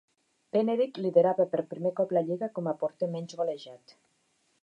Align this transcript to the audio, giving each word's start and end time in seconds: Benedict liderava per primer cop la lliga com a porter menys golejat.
Benedict 0.55 0.95
liderava 1.05 1.45
per 1.51 1.59
primer 1.75 1.91
cop 2.01 2.15
la 2.17 2.25
lliga 2.29 2.49
com 2.57 2.71
a 2.71 2.75
porter 2.85 3.13
menys 3.17 3.39
golejat. 3.43 3.97